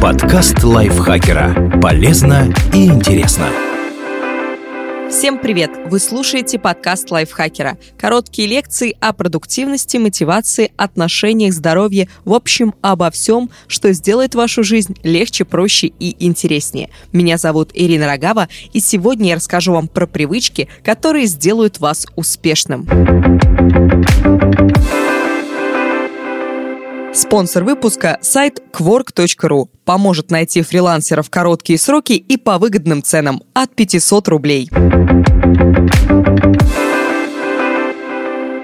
Подкаст 0.00 0.62
лайфхакера. 0.62 1.80
Полезно 1.80 2.52
и 2.74 2.86
интересно. 2.86 3.46
Всем 5.10 5.38
привет! 5.38 5.70
Вы 5.86 5.98
слушаете 5.98 6.58
подкаст 6.58 7.10
лайфхакера. 7.10 7.78
Короткие 7.96 8.48
лекции 8.48 8.96
о 9.00 9.12
продуктивности, 9.12 9.96
мотивации, 9.96 10.72
отношениях, 10.76 11.54
здоровье, 11.54 12.08
в 12.24 12.34
общем, 12.34 12.74
обо 12.82 13.10
всем, 13.10 13.50
что 13.66 13.92
сделает 13.92 14.34
вашу 14.34 14.62
жизнь 14.62 14.96
легче, 15.02 15.44
проще 15.44 15.86
и 15.86 16.16
интереснее. 16.26 16.90
Меня 17.12 17.38
зовут 17.38 17.70
Ирина 17.72 18.06
Рогава, 18.06 18.48
и 18.72 18.80
сегодня 18.80 19.30
я 19.30 19.36
расскажу 19.36 19.72
вам 19.72 19.88
про 19.88 20.06
привычки, 20.06 20.68
которые 20.82 21.26
сделают 21.26 21.80
вас 21.80 22.06
успешным. 22.16 22.86
Спонсор 27.16 27.64
выпуска– 27.64 28.18
сайт 28.20 28.60
quark.ru. 28.74 29.70
Поможет 29.86 30.30
найти 30.30 30.60
фрилансеров 30.60 31.28
в 31.28 31.30
короткие 31.30 31.78
сроки 31.78 32.12
и 32.12 32.36
по 32.36 32.58
выгодным 32.58 33.02
ценам– 33.02 33.42
от 33.54 33.74
500 33.74 34.28
рублей. 34.28 34.68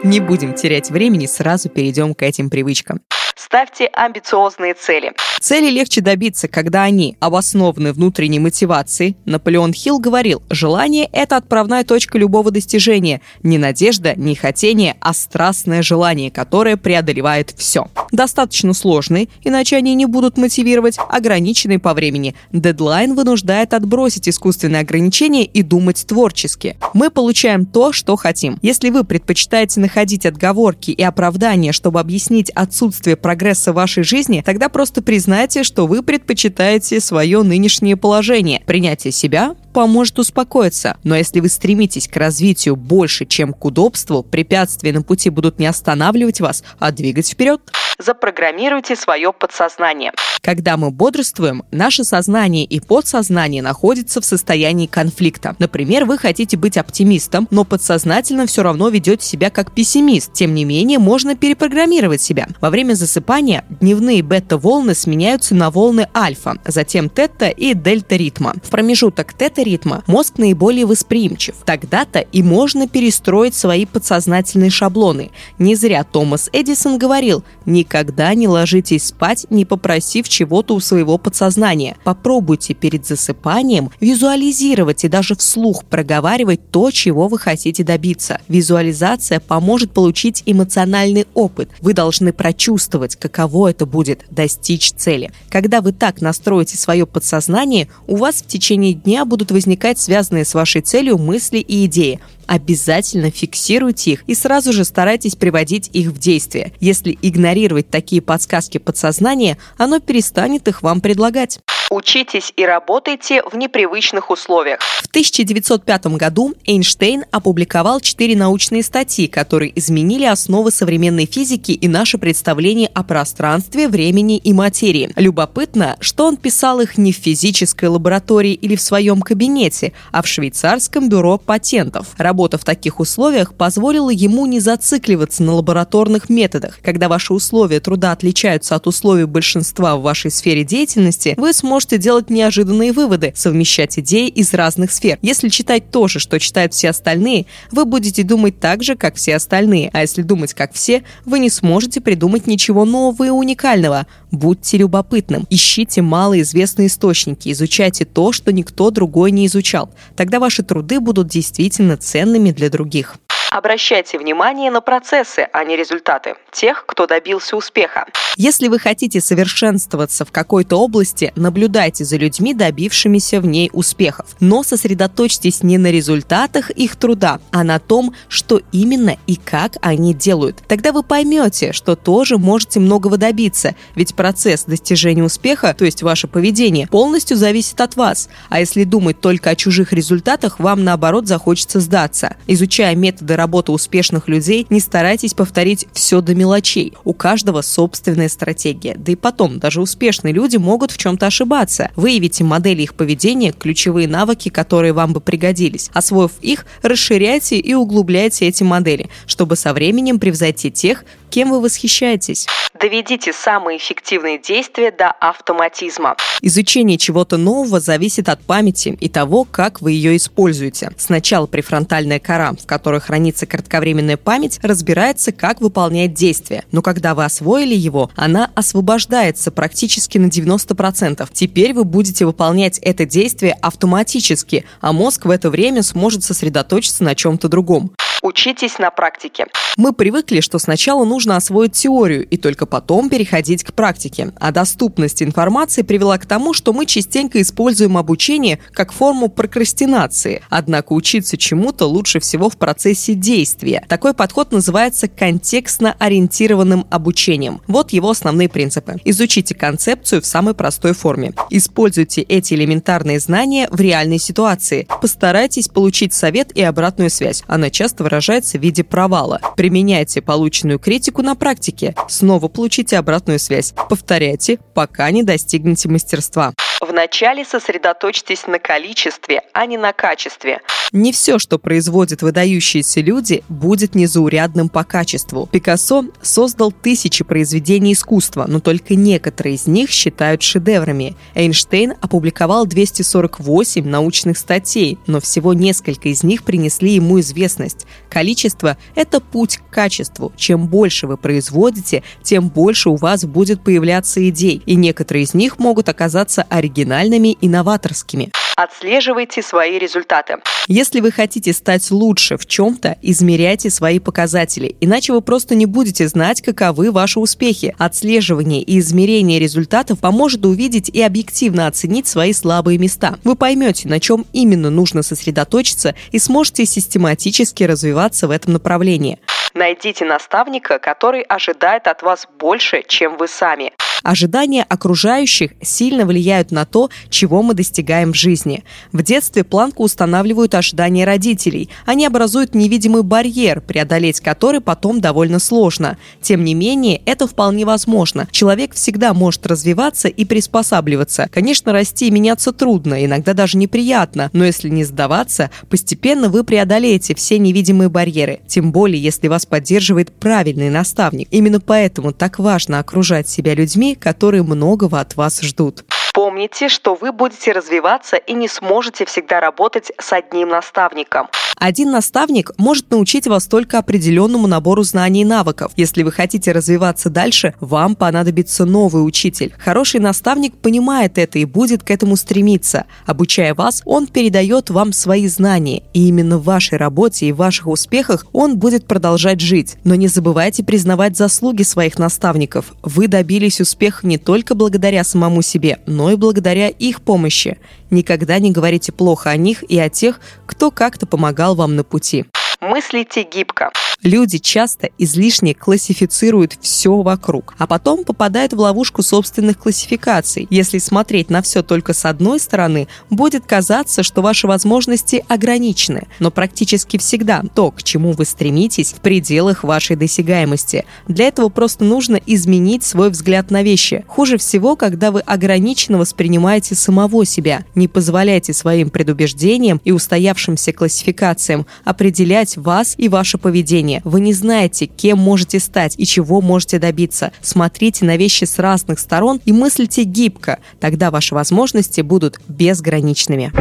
Не 0.04 0.20
будем 0.20 0.52
терять 0.52 0.90
времени, 0.90 1.24
сразу 1.24 1.70
перейдем 1.70 2.12
к 2.12 2.22
этим 2.22 2.50
привычкам. 2.50 3.00
Ставьте 3.44 3.86
амбициозные 3.92 4.72
цели. 4.74 5.12
Цели 5.40 5.68
легче 5.68 6.00
добиться, 6.00 6.46
когда 6.46 6.84
они 6.84 7.16
обоснованы 7.18 7.92
внутренней 7.92 8.38
мотивацией. 8.38 9.16
Наполеон 9.24 9.72
Хилл 9.72 9.98
говорил, 9.98 10.44
желание– 10.48 11.08
это 11.12 11.38
отправная 11.38 11.82
точка 11.82 12.18
любого 12.18 12.52
достижения. 12.52 13.20
Не 13.42 13.58
надежда, 13.58 14.14
не 14.14 14.36
хотение, 14.36 14.96
а 15.00 15.12
страстное 15.12 15.82
желание, 15.82 16.30
которое 16.30 16.76
преодолевает 16.76 17.52
все. 17.56 17.88
Достаточно 18.12 18.74
сложные, 18.74 19.28
иначе 19.42 19.76
они 19.76 19.96
не 19.96 20.06
будут 20.06 20.38
мотивировать, 20.38 20.96
ограниченные 21.08 21.80
по 21.80 21.94
времени. 21.94 22.36
Дедлайн 22.52 23.14
вынуждает 23.14 23.74
отбросить 23.74 24.28
искусственные 24.28 24.82
ограничения 24.82 25.44
и 25.44 25.62
думать 25.62 26.06
творчески. 26.06 26.76
Мы 26.94 27.10
получаем 27.10 27.66
то, 27.66 27.90
что 27.90 28.14
хотим. 28.14 28.58
Если 28.62 28.90
вы 28.90 29.02
предпочитаете 29.02 29.80
находить 29.80 30.26
отговорки 30.26 30.92
и 30.92 31.02
оправдания, 31.02 31.72
чтобы 31.72 31.98
объяснить 31.98 32.50
отсутствие 32.50 33.16
прогресса 33.32 33.72
в 33.72 33.76
вашей 33.76 34.04
жизни, 34.04 34.42
тогда 34.44 34.68
просто 34.68 35.00
признайте, 35.00 35.62
что 35.62 35.86
вы 35.86 36.02
предпочитаете 36.02 37.00
свое 37.00 37.42
нынешнее 37.42 37.96
положение. 37.96 38.60
Принятие 38.66 39.10
себя 39.10 39.56
поможет 39.72 40.18
успокоиться. 40.18 40.96
Но 41.02 41.16
если 41.16 41.40
вы 41.40 41.48
стремитесь 41.48 42.08
к 42.08 42.16
развитию 42.16 42.76
больше, 42.76 43.26
чем 43.26 43.52
к 43.52 43.64
удобству, 43.64 44.22
препятствия 44.22 44.92
на 44.92 45.02
пути 45.02 45.30
будут 45.30 45.58
не 45.58 45.66
останавливать 45.66 46.40
вас, 46.40 46.62
а 46.78 46.92
двигать 46.92 47.30
вперед. 47.30 47.60
Запрограммируйте 47.98 48.96
свое 48.96 49.32
подсознание. 49.32 50.12
Когда 50.40 50.76
мы 50.76 50.90
бодрствуем, 50.90 51.62
наше 51.70 52.02
сознание 52.02 52.64
и 52.64 52.80
подсознание 52.80 53.62
находятся 53.62 54.20
в 54.20 54.24
состоянии 54.24 54.86
конфликта. 54.86 55.54
Например, 55.60 56.04
вы 56.04 56.18
хотите 56.18 56.56
быть 56.56 56.76
оптимистом, 56.76 57.46
но 57.50 57.64
подсознательно 57.64 58.46
все 58.46 58.62
равно 58.62 58.88
ведете 58.88 59.24
себя 59.24 59.50
как 59.50 59.72
пессимист. 59.72 60.32
Тем 60.32 60.54
не 60.54 60.64
менее, 60.64 60.98
можно 60.98 61.36
перепрограммировать 61.36 62.20
себя. 62.20 62.48
Во 62.60 62.70
время 62.70 62.94
засыпания 62.94 63.64
дневные 63.68 64.22
бета-волны 64.22 64.94
сменяются 64.94 65.54
на 65.54 65.70
волны 65.70 66.08
альфа, 66.14 66.56
затем 66.66 67.08
тета 67.08 67.48
и 67.48 67.74
дельта 67.74 68.16
ритма. 68.16 68.54
В 68.64 68.70
промежуток 68.70 69.34
тета-ритма 69.62 70.02
мозг 70.06 70.38
наиболее 70.38 70.86
восприимчив. 70.86 71.54
Тогда-то 71.64 72.20
и 72.20 72.42
можно 72.42 72.88
перестроить 72.88 73.54
свои 73.54 73.86
подсознательные 73.86 74.70
шаблоны. 74.70 75.30
Не 75.58 75.74
зря 75.74 76.04
Томас 76.04 76.48
Эдисон 76.52 76.98
говорил, 76.98 77.44
никогда 77.66 78.34
не 78.34 78.48
ложитесь 78.48 79.06
спать, 79.06 79.46
не 79.50 79.64
попросив 79.64 80.28
чего-то 80.28 80.74
у 80.74 80.80
своего 80.80 81.18
подсознания. 81.18 81.96
Попробуйте 82.04 82.74
перед 82.74 83.06
засыпанием 83.06 83.90
визуализировать 84.00 85.04
и 85.04 85.08
даже 85.08 85.36
вслух 85.36 85.84
проговаривать 85.84 86.70
то, 86.70 86.90
чего 86.90 87.28
вы 87.28 87.38
хотите 87.38 87.84
добиться. 87.84 88.40
Визуализация 88.48 89.40
поможет 89.40 89.92
получить 89.92 90.42
эмоциональный 90.46 91.26
опыт. 91.34 91.70
Вы 91.80 91.94
должны 91.94 92.32
прочувствовать, 92.32 93.16
каково 93.16 93.70
это 93.70 93.86
будет 93.86 94.24
достичь 94.30 94.92
цели. 94.92 95.32
Когда 95.50 95.80
вы 95.80 95.92
так 95.92 96.20
настроите 96.20 96.76
свое 96.76 97.06
подсознание, 97.06 97.88
у 98.06 98.16
вас 98.16 98.36
в 98.36 98.46
течение 98.46 98.94
дня 98.94 99.24
будут 99.24 99.51
возникать 99.52 99.98
связанные 99.98 100.44
с 100.44 100.54
вашей 100.54 100.82
целью 100.82 101.18
мысли 101.18 101.58
и 101.58 101.86
идеи 101.86 102.20
обязательно 102.52 103.30
фиксируйте 103.30 104.10
их 104.10 104.24
и 104.26 104.34
сразу 104.34 104.74
же 104.74 104.84
старайтесь 104.84 105.36
приводить 105.36 105.88
их 105.94 106.08
в 106.08 106.18
действие. 106.18 106.74
Если 106.80 107.18
игнорировать 107.22 107.88
такие 107.88 108.20
подсказки 108.20 108.76
подсознания, 108.76 109.56
оно 109.78 110.00
перестанет 110.00 110.68
их 110.68 110.82
вам 110.82 111.00
предлагать. 111.00 111.60
Учитесь 111.92 112.54
и 112.56 112.64
работайте 112.64 113.42
в 113.42 113.54
непривычных 113.54 114.30
условиях. 114.30 114.80
В 114.80 115.08
1905 115.08 116.06
году 116.16 116.54
Эйнштейн 116.64 117.24
опубликовал 117.30 118.00
четыре 118.00 118.34
научные 118.34 118.82
статьи, 118.82 119.26
которые 119.26 119.78
изменили 119.78 120.24
основы 120.24 120.70
современной 120.70 121.26
физики 121.26 121.72
и 121.72 121.88
наше 121.88 122.16
представление 122.16 122.88
о 122.94 123.02
пространстве, 123.02 123.88
времени 123.88 124.38
и 124.38 124.54
материи. 124.54 125.10
Любопытно, 125.16 125.98
что 126.00 126.24
он 126.24 126.38
писал 126.38 126.80
их 126.80 126.96
не 126.96 127.12
в 127.12 127.16
физической 127.16 127.86
лаборатории 127.86 128.54
или 128.54 128.74
в 128.74 128.80
своем 128.80 129.20
кабинете, 129.20 129.92
а 130.12 130.22
в 130.22 130.26
швейцарском 130.26 131.10
бюро 131.10 131.36
патентов. 131.36 132.08
Работа 132.16 132.41
в 132.58 132.64
таких 132.64 133.00
условиях 133.00 133.54
позволила 133.54 134.10
ему 134.10 134.46
не 134.46 134.60
зацикливаться 134.60 135.42
на 135.42 135.54
лабораторных 135.54 136.28
методах. 136.28 136.78
Когда 136.82 137.08
ваши 137.08 137.32
условия 137.34 137.80
труда 137.80 138.12
отличаются 138.12 138.74
от 138.76 138.86
условий 138.86 139.24
большинства 139.24 139.96
в 139.96 140.02
вашей 140.02 140.30
сфере 140.30 140.64
деятельности, 140.64 141.34
вы 141.36 141.52
сможете 141.52 141.72
можете 141.72 141.98
делать 141.98 142.30
неожиданные 142.30 142.92
выводы, 142.92 143.32
совмещать 143.34 143.98
идеи 143.98 144.28
из 144.28 144.54
разных 144.54 144.92
сфер. 144.92 145.18
Если 145.20 145.48
читать 145.48 145.90
то 145.90 146.06
же, 146.06 146.18
что 146.18 146.38
читают 146.38 146.74
все 146.74 146.90
остальные, 146.90 147.46
вы 147.70 147.84
будете 147.84 148.22
думать 148.22 148.60
так 148.60 148.82
же, 148.82 148.94
как 148.94 149.16
все 149.16 149.36
остальные. 149.36 149.90
А 149.92 150.02
если 150.02 150.22
думать 150.22 150.54
как 150.54 150.72
все, 150.72 151.02
вы 151.24 151.38
не 151.38 151.50
сможете 151.50 152.00
придумать 152.00 152.46
ничего 152.46 152.84
нового 152.84 153.24
и 153.24 153.30
уникального. 153.30 154.06
Будьте 154.30 154.78
любопытным, 154.78 155.46
ищите 155.50 156.00
малоизвестные 156.00 156.86
источники, 156.86 157.52
изучайте 157.52 158.04
то, 158.04 158.32
что 158.32 158.52
никто 158.52 158.90
другой 158.90 159.30
не 159.30 159.46
изучал. 159.46 159.90
Тогда 160.16 160.40
ваши 160.40 160.62
труды 160.62 161.00
будут 161.00 161.28
действительно 161.28 161.96
ценными 162.22 162.52
для 162.52 162.68
других. 162.70 163.16
Обращайте 163.52 164.18
внимание 164.18 164.70
на 164.70 164.80
процессы, 164.80 165.46
а 165.52 165.62
не 165.64 165.76
результаты 165.76 166.36
тех, 166.52 166.86
кто 166.86 167.06
добился 167.06 167.54
успеха. 167.54 168.06
Если 168.36 168.68
вы 168.68 168.78
хотите 168.78 169.20
совершенствоваться 169.20 170.24
в 170.24 170.32
какой-то 170.32 170.76
области, 170.76 171.34
наблюдайте 171.36 172.02
за 172.04 172.16
людьми, 172.16 172.54
добившимися 172.54 173.42
в 173.42 173.46
ней 173.46 173.68
успехов. 173.74 174.26
Но 174.40 174.62
сосредоточьтесь 174.62 175.62
не 175.62 175.76
на 175.76 175.90
результатах 175.90 176.70
их 176.70 176.96
труда, 176.96 177.40
а 177.50 177.62
на 177.62 177.78
том, 177.78 178.14
что 178.28 178.62
именно 178.72 179.18
и 179.26 179.36
как 179.36 179.76
они 179.82 180.14
делают. 180.14 180.62
Тогда 180.66 180.92
вы 180.92 181.02
поймете, 181.02 181.72
что 181.74 181.94
тоже 181.94 182.38
можете 182.38 182.80
многого 182.80 183.18
добиться, 183.18 183.74
ведь 183.94 184.14
процесс 184.14 184.64
достижения 184.64 185.24
успеха, 185.24 185.74
то 185.74 185.84
есть 185.84 186.02
ваше 186.02 186.26
поведение, 186.26 186.86
полностью 186.86 187.36
зависит 187.36 187.82
от 187.82 187.96
вас. 187.96 188.30
А 188.48 188.60
если 188.60 188.84
думать 188.84 189.20
только 189.20 189.50
о 189.50 189.56
чужих 189.56 189.92
результатах, 189.92 190.58
вам 190.58 190.84
наоборот 190.84 191.26
захочется 191.26 191.80
сдаться. 191.80 192.36
Изучая 192.46 192.96
методы 192.96 193.36
работы 193.42 193.72
успешных 193.72 194.28
людей, 194.28 194.68
не 194.70 194.78
старайтесь 194.78 195.34
повторить 195.34 195.88
все 195.92 196.20
до 196.20 196.32
мелочей. 196.32 196.92
У 197.02 197.12
каждого 197.12 197.60
собственная 197.60 198.28
стратегия. 198.28 198.94
Да 198.96 199.10
и 199.10 199.16
потом, 199.16 199.58
даже 199.58 199.80
успешные 199.80 200.32
люди 200.32 200.58
могут 200.58 200.92
в 200.92 200.96
чем-то 200.96 201.26
ошибаться. 201.26 201.90
Выявите 201.96 202.44
модели 202.44 202.82
их 202.82 202.94
поведения, 202.94 203.50
ключевые 203.50 204.06
навыки, 204.06 204.48
которые 204.48 204.92
вам 204.92 205.12
бы 205.12 205.20
пригодились. 205.20 205.90
Освоив 205.92 206.30
их, 206.40 206.66
расширяйте 206.82 207.58
и 207.58 207.74
углубляйте 207.74 208.46
эти 208.46 208.62
модели, 208.62 209.10
чтобы 209.26 209.56
со 209.56 209.72
временем 209.72 210.20
превзойти 210.20 210.70
тех, 210.70 211.04
кем 211.32 211.50
вы 211.50 211.60
восхищаетесь. 211.60 212.46
Доведите 212.78 213.32
самые 213.32 213.78
эффективные 213.78 214.38
действия 214.38 214.90
до 214.90 215.10
автоматизма. 215.10 216.16
Изучение 216.42 216.98
чего-то 216.98 217.38
нового 217.38 217.80
зависит 217.80 218.28
от 218.28 218.42
памяти 218.42 218.98
и 219.00 219.08
того, 219.08 219.44
как 219.44 219.80
вы 219.80 219.92
ее 219.92 220.16
используете. 220.16 220.90
Сначала 220.98 221.46
префронтальная 221.46 222.18
кора, 222.18 222.52
в 222.52 222.66
которой 222.66 223.00
хранится 223.00 223.46
кратковременная 223.46 224.18
память, 224.18 224.58
разбирается, 224.62 225.32
как 225.32 225.60
выполнять 225.62 226.12
действие. 226.12 226.64
Но 226.70 226.82
когда 226.82 227.14
вы 227.14 227.24
освоили 227.24 227.74
его, 227.74 228.10
она 228.14 228.50
освобождается 228.54 229.50
практически 229.50 230.18
на 230.18 230.26
90%. 230.26 231.26
Теперь 231.32 231.72
вы 231.72 231.84
будете 231.84 232.26
выполнять 232.26 232.78
это 232.78 233.06
действие 233.06 233.54
автоматически, 233.62 234.66
а 234.82 234.92
мозг 234.92 235.24
в 235.24 235.30
это 235.30 235.48
время 235.48 235.82
сможет 235.82 236.24
сосредоточиться 236.24 237.04
на 237.04 237.14
чем-то 237.14 237.48
другом. 237.48 237.92
Учитесь 238.22 238.78
на 238.78 238.92
практике. 238.92 239.46
Мы 239.76 239.92
привыкли, 239.92 240.40
что 240.40 240.60
сначала 240.60 241.04
нужно 241.04 241.36
освоить 241.36 241.72
теорию 241.72 242.24
и 242.24 242.36
только 242.36 242.66
потом 242.66 243.10
переходить 243.10 243.64
к 243.64 243.72
практике. 243.72 244.32
А 244.38 244.52
доступность 244.52 245.24
информации 245.24 245.82
привела 245.82 246.16
к 246.18 246.26
тому, 246.26 246.54
что 246.54 246.72
мы 246.72 246.86
частенько 246.86 247.42
используем 247.42 247.96
обучение 247.96 248.60
как 248.70 248.92
форму 248.92 249.28
прокрастинации. 249.28 250.42
Однако 250.50 250.92
учиться 250.92 251.36
чему-то 251.36 251.86
лучше 251.86 252.20
всего 252.20 252.48
в 252.48 252.56
процессе 252.58 253.14
действия. 253.14 253.84
Такой 253.88 254.14
подход 254.14 254.52
называется 254.52 255.08
контекстно 255.08 255.96
ориентированным 255.98 256.86
обучением. 256.90 257.60
Вот 257.66 257.92
его 257.92 258.10
основные 258.10 258.48
принципы. 258.48 258.98
Изучите 259.04 259.56
концепцию 259.56 260.22
в 260.22 260.26
самой 260.26 260.54
простой 260.54 260.92
форме. 260.92 261.34
Используйте 261.50 262.22
эти 262.22 262.54
элементарные 262.54 263.18
знания 263.18 263.68
в 263.72 263.80
реальной 263.80 264.18
ситуации. 264.18 264.86
Постарайтесь 265.00 265.66
получить 265.66 266.14
совет 266.14 266.56
и 266.56 266.62
обратную 266.62 267.10
связь. 267.10 267.42
Она 267.48 267.70
часто 267.70 268.04
выражается 268.12 268.58
в 268.58 268.62
виде 268.62 268.84
провала. 268.84 269.40
Применяйте 269.56 270.20
полученную 270.20 270.78
критику 270.78 271.22
на 271.22 271.34
практике. 271.34 271.94
Снова 272.08 272.48
получите 272.48 272.98
обратную 272.98 273.38
связь. 273.38 273.72
Повторяйте, 273.88 274.58
пока 274.74 275.10
не 275.10 275.22
достигнете 275.22 275.88
мастерства. 275.88 276.52
Вначале 276.92 277.42
сосредоточьтесь 277.46 278.46
на 278.46 278.58
количестве, 278.58 279.40
а 279.54 279.64
не 279.64 279.78
на 279.78 279.94
качестве. 279.94 280.60
Не 280.92 281.10
все, 281.10 281.38
что 281.38 281.58
производят 281.58 282.20
выдающиеся 282.20 283.00
люди, 283.00 283.42
будет 283.48 283.94
незаурядным 283.94 284.68
по 284.68 284.84
качеству. 284.84 285.48
Пикассо 285.50 286.04
создал 286.20 286.70
тысячи 286.70 287.24
произведений 287.24 287.94
искусства, 287.94 288.44
но 288.46 288.60
только 288.60 288.94
некоторые 288.94 289.54
из 289.54 289.66
них 289.66 289.88
считают 289.88 290.42
шедеврами. 290.42 291.16
Эйнштейн 291.34 291.94
опубликовал 292.02 292.66
248 292.66 293.88
научных 293.88 294.36
статей, 294.36 294.98
но 295.06 295.18
всего 295.18 295.54
несколько 295.54 296.10
из 296.10 296.22
них 296.22 296.44
принесли 296.44 296.90
ему 296.90 297.20
известность. 297.20 297.86
Количество– 298.10 298.76
это 298.94 299.20
путь 299.20 299.56
к 299.56 299.70
качеству. 299.72 300.30
Чем 300.36 300.68
больше 300.68 301.06
вы 301.06 301.16
производите, 301.16 302.02
тем 302.22 302.50
больше 302.50 302.90
у 302.90 302.96
вас 302.96 303.24
будет 303.24 303.64
появляться 303.64 304.28
идей, 304.28 304.60
и 304.66 304.74
некоторые 304.74 305.24
из 305.24 305.32
них 305.32 305.58
могут 305.58 305.88
оказаться 305.88 306.42
оригинальными 306.50 306.81
оригинальными 306.82 307.32
и 307.40 307.48
новаторскими. 307.48 308.30
Отслеживайте 308.56 309.42
свои 309.42 309.78
результаты. 309.78 310.36
Если 310.68 311.00
вы 311.00 311.10
хотите 311.10 311.52
стать 311.52 311.90
лучше 311.90 312.36
в 312.36 312.46
чем-то, 312.46 312.98
измеряйте 313.00 313.70
свои 313.70 313.98
показатели, 313.98 314.76
иначе 314.80 315.12
вы 315.12 315.22
просто 315.22 315.54
не 315.54 315.64
будете 315.64 316.06
знать, 316.06 316.42
каковы 316.42 316.90
ваши 316.90 317.18
успехи. 317.18 317.74
Отслеживание 317.78 318.62
и 318.62 318.78
измерение 318.78 319.38
результатов 319.38 320.00
поможет 320.00 320.44
увидеть 320.44 320.90
и 320.90 321.00
объективно 321.00 321.66
оценить 321.66 322.06
свои 322.06 322.32
слабые 322.32 322.78
места. 322.78 323.18
Вы 323.24 323.36
поймете, 323.36 323.88
на 323.88 324.00
чем 324.00 324.26
именно 324.32 324.70
нужно 324.70 325.02
сосредоточиться 325.02 325.94
и 326.10 326.18
сможете 326.18 326.66
систематически 326.66 327.64
развиваться 327.64 328.28
в 328.28 328.30
этом 328.30 328.52
направлении. 328.52 329.18
Найдите 329.54 330.04
наставника, 330.04 330.78
который 330.78 331.22
ожидает 331.22 331.86
от 331.86 332.02
вас 332.02 332.26
больше, 332.38 332.82
чем 332.86 333.16
вы 333.16 333.28
сами. 333.28 333.72
Ожидания 334.02 334.64
окружающих 334.68 335.52
сильно 335.60 336.06
влияют 336.06 336.50
на 336.50 336.64
то, 336.64 336.90
чего 337.08 337.42
мы 337.42 337.54
достигаем 337.54 338.12
в 338.12 338.16
жизни. 338.16 338.64
В 338.92 339.02
детстве 339.02 339.44
планку 339.44 339.84
устанавливают 339.84 340.54
ожидания 340.54 341.04
родителей. 341.04 341.68
Они 341.86 342.06
образуют 342.06 342.54
невидимый 342.54 343.02
барьер, 343.02 343.60
преодолеть 343.60 344.20
который 344.20 344.60
потом 344.60 345.00
довольно 345.00 345.38
сложно. 345.38 345.98
Тем 346.20 346.44
не 346.44 346.54
менее, 346.54 347.00
это 347.06 347.26
вполне 347.26 347.64
возможно. 347.64 348.28
Человек 348.30 348.74
всегда 348.74 349.14
может 349.14 349.46
развиваться 349.46 350.08
и 350.08 350.24
приспосабливаться. 350.24 351.28
Конечно, 351.30 351.72
расти 351.72 352.08
и 352.08 352.10
меняться 352.10 352.52
трудно, 352.52 353.04
иногда 353.04 353.34
даже 353.34 353.58
неприятно, 353.58 354.30
но 354.32 354.44
если 354.44 354.68
не 354.68 354.84
сдаваться, 354.84 355.50
постепенно 355.68 356.28
вы 356.28 356.44
преодолеете 356.44 357.14
все 357.14 357.38
невидимые 357.38 357.88
барьеры. 357.88 358.40
Тем 358.46 358.72
более, 358.72 359.02
если 359.02 359.28
вас 359.28 359.46
поддерживает 359.46 360.12
правильный 360.12 360.70
наставник. 360.70 361.28
Именно 361.30 361.60
поэтому 361.60 362.12
так 362.12 362.38
важно 362.38 362.78
окружать 362.78 363.28
себя 363.28 363.54
людьми, 363.54 363.91
которые 363.94 364.42
многого 364.42 365.00
от 365.00 365.16
вас 365.16 365.40
ждут. 365.42 365.84
Помните, 366.12 366.68
что 366.68 366.94
вы 366.94 367.10
будете 367.10 367.52
развиваться 367.52 368.16
и 368.16 368.34
не 368.34 368.46
сможете 368.46 369.06
всегда 369.06 369.40
работать 369.40 369.92
с 369.98 370.12
одним 370.12 370.50
наставником. 370.50 371.28
Один 371.56 371.92
наставник 371.92 372.50
может 372.58 372.90
научить 372.90 373.26
вас 373.26 373.46
только 373.46 373.78
определенному 373.78 374.46
набору 374.46 374.82
знаний 374.82 375.22
и 375.22 375.24
навыков. 375.24 375.72
Если 375.76 376.02
вы 376.02 376.10
хотите 376.10 376.52
развиваться 376.52 377.08
дальше, 377.08 377.54
вам 377.60 377.94
понадобится 377.94 378.64
новый 378.64 379.06
учитель. 379.06 379.54
Хороший 379.58 380.00
наставник 380.00 380.56
понимает 380.56 381.18
это 381.18 381.38
и 381.38 381.44
будет 381.44 381.82
к 381.84 381.90
этому 381.90 382.16
стремиться. 382.16 382.86
Обучая 383.06 383.54
вас, 383.54 383.80
он 383.84 384.06
передает 384.06 384.70
вам 384.70 384.92
свои 384.92 385.28
знания, 385.28 385.84
и 385.94 386.08
именно 386.08 386.36
в 386.36 386.44
вашей 386.44 386.78
работе 386.78 387.26
и 387.26 387.32
ваших 387.32 387.68
успехах 387.68 388.26
он 388.32 388.58
будет 388.58 388.86
продолжать 388.86 389.40
жить. 389.40 389.76
Но 389.84 389.94
не 389.94 390.08
забывайте 390.08 390.64
признавать 390.64 391.16
заслуги 391.16 391.62
своих 391.62 391.98
наставников. 391.98 392.72
Вы 392.82 393.06
добились 393.06 393.60
успеха 393.60 394.06
не 394.06 394.18
только 394.18 394.54
благодаря 394.54 395.04
самому 395.04 395.42
себе, 395.42 395.78
но 395.86 396.01
но 396.02 396.10
и 396.10 396.16
благодаря 396.16 396.68
их 396.68 397.00
помощи. 397.00 397.58
Никогда 397.90 398.40
не 398.40 398.50
говорите 398.50 398.90
плохо 398.90 399.30
о 399.30 399.36
них 399.36 399.62
и 399.62 399.78
о 399.78 399.88
тех, 399.88 400.18
кто 400.46 400.72
как-то 400.72 401.06
помогал 401.06 401.54
вам 401.54 401.76
на 401.76 401.84
пути. 401.84 402.24
Мыслите 402.62 403.24
гибко. 403.24 403.72
Люди 404.04 404.38
часто 404.38 404.90
излишне 404.98 405.52
классифицируют 405.52 406.56
все 406.60 407.02
вокруг, 407.02 407.54
а 407.58 407.66
потом 407.66 408.04
попадают 408.04 408.52
в 408.52 408.58
ловушку 408.58 409.02
собственных 409.02 409.58
классификаций. 409.58 410.46
Если 410.48 410.78
смотреть 410.78 411.28
на 411.28 411.42
все 411.42 411.62
только 411.62 411.92
с 411.92 412.04
одной 412.04 412.38
стороны, 412.38 412.86
будет 413.10 413.46
казаться, 413.46 414.04
что 414.04 414.22
ваши 414.22 414.46
возможности 414.46 415.24
ограничены, 415.28 416.06
но 416.20 416.30
практически 416.30 416.98
всегда 416.98 417.42
то, 417.54 417.72
к 417.72 417.82
чему 417.82 418.12
вы 418.12 418.24
стремитесь, 418.24 418.92
в 418.92 419.00
пределах 419.00 419.64
вашей 419.64 419.96
досягаемости. 419.96 420.84
Для 421.08 421.26
этого 421.26 421.48
просто 421.48 421.84
нужно 421.84 422.20
изменить 422.26 422.84
свой 422.84 423.10
взгляд 423.10 423.50
на 423.50 423.62
вещи. 423.62 424.04
Хуже 424.06 424.36
всего, 424.36 424.76
когда 424.76 425.10
вы 425.10 425.20
ограниченно 425.20 425.98
воспринимаете 425.98 426.76
самого 426.76 427.24
себя. 427.24 427.64
Не 427.74 427.88
позволяйте 427.88 428.52
своим 428.52 428.90
предубеждениям 428.90 429.80
и 429.84 429.90
устоявшимся 429.90 430.72
классификациям 430.72 431.66
определять 431.84 432.51
вас 432.56 432.94
и 432.98 433.08
ваше 433.08 433.38
поведение. 433.38 434.00
Вы 434.04 434.20
не 434.20 434.32
знаете, 434.32 434.86
кем 434.86 435.18
можете 435.18 435.60
стать 435.60 435.94
и 435.98 436.06
чего 436.06 436.40
можете 436.40 436.78
добиться. 436.78 437.32
Смотрите 437.40 438.04
на 438.04 438.16
вещи 438.16 438.44
с 438.44 438.58
разных 438.58 438.98
сторон 438.98 439.40
и 439.44 439.52
мыслите 439.52 440.04
гибко. 440.04 440.58
Тогда 440.80 441.10
ваши 441.10 441.34
возможности 441.34 442.00
будут 442.00 442.40
безграничными. 442.48 443.52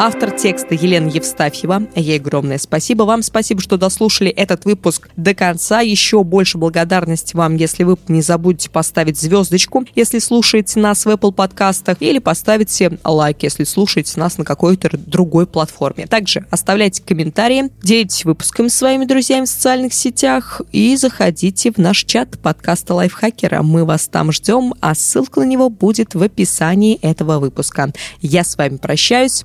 Автор 0.00 0.30
текста 0.30 0.76
Елена 0.76 1.08
Евстафьева. 1.08 1.88
Ей 1.96 2.20
огромное 2.20 2.58
спасибо. 2.58 3.02
Вам 3.02 3.20
спасибо, 3.20 3.60
что 3.60 3.76
дослушали 3.76 4.30
этот 4.30 4.64
выпуск 4.64 5.08
до 5.16 5.34
конца. 5.34 5.80
Еще 5.80 6.22
больше 6.22 6.56
благодарности 6.56 7.34
вам, 7.34 7.56
если 7.56 7.82
вы 7.82 7.96
не 8.06 8.22
забудете 8.22 8.70
поставить 8.70 9.18
звездочку, 9.18 9.84
если 9.96 10.20
слушаете 10.20 10.78
нас 10.78 11.04
в 11.04 11.08
Apple 11.08 11.32
подкастах, 11.32 11.96
или 11.98 12.20
поставите 12.20 12.96
лайк, 13.04 13.42
если 13.42 13.64
слушаете 13.64 14.20
нас 14.20 14.38
на 14.38 14.44
какой-то 14.44 14.88
другой 14.96 15.48
платформе. 15.48 16.06
Также 16.06 16.46
оставляйте 16.48 17.02
комментарии, 17.02 17.72
делитесь 17.82 18.24
выпусками 18.24 18.68
с 18.68 18.76
своими 18.76 19.04
друзьями 19.04 19.46
в 19.46 19.48
социальных 19.48 19.92
сетях 19.92 20.60
и 20.70 20.94
заходите 20.94 21.72
в 21.72 21.78
наш 21.78 22.04
чат 22.04 22.38
подкаста 22.38 22.94
Лайфхакера. 22.94 23.64
Мы 23.64 23.84
вас 23.84 24.06
там 24.06 24.30
ждем, 24.30 24.74
а 24.80 24.94
ссылка 24.94 25.40
на 25.40 25.44
него 25.44 25.70
будет 25.70 26.14
в 26.14 26.22
описании 26.22 27.00
этого 27.02 27.40
выпуска. 27.40 27.90
Я 28.20 28.44
с 28.44 28.56
вами 28.56 28.76
прощаюсь. 28.76 29.44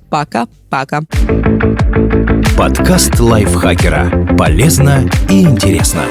Пока 0.70 1.00
Пока. 1.00 1.02
Подкаст 2.56 3.20
лайфхакера. 3.20 4.36
Полезно 4.36 5.08
и 5.28 5.42
интересно. 5.42 6.02